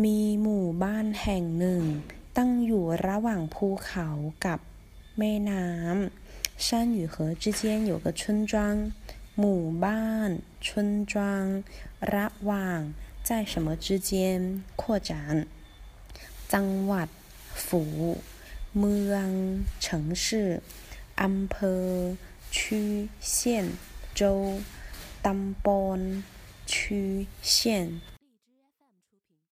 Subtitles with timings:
[0.00, 1.82] มีหมู่บ้านแห่งหนึ่ง
[2.36, 4.08] ตั้งอยู่ระหว่างภูเขา
[4.46, 4.58] กับ
[5.18, 8.20] แม่น้ำ山与河之间有个村
[8.50, 8.52] 庄
[9.38, 10.30] หมู่บ้าน
[10.64, 10.66] 村
[11.12, 11.14] 庄
[12.14, 12.80] ระหว่าง
[13.26, 14.10] 在什么之间
[14.80, 15.10] 扩展
[16.52, 17.08] จังหวัด
[17.64, 17.66] 府
[18.78, 19.28] เมือง
[19.84, 19.86] 城
[20.24, 20.24] 市
[21.22, 21.86] อำเภอ
[22.54, 22.56] 区
[23.20, 23.32] 县
[24.18, 24.22] 州
[25.26, 25.68] ตำบ
[25.98, 26.00] ล
[26.72, 26.74] 区
[27.42, 28.00] 县